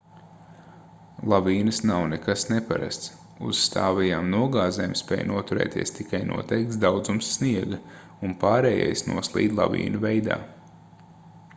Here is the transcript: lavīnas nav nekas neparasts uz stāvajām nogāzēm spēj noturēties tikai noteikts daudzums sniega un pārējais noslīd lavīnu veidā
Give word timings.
lavīnas 1.33 1.81
nav 1.89 2.05
nekas 2.13 2.45
neparasts 2.53 3.11
uz 3.49 3.59
stāvajām 3.65 4.31
nogāzēm 4.37 4.95
spēj 5.01 5.21
noturēties 5.33 5.93
tikai 5.99 6.23
noteikts 6.31 6.81
daudzums 6.87 7.31
sniega 7.37 7.81
un 8.29 8.35
pārējais 8.45 9.05
noslīd 9.13 9.55
lavīnu 9.61 10.03
veidā 10.09 10.41